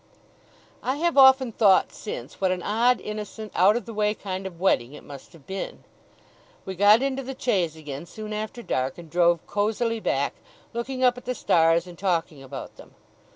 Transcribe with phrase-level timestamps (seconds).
[0.81, 4.59] I have often thought, since, what an odd, innocent, out of the way kind of
[4.59, 5.83] wedding it must have been!
[6.65, 10.33] We got into the chaise again soon after dark, and drove cosily back,
[10.73, 12.95] looking up at the stars, and talking about them.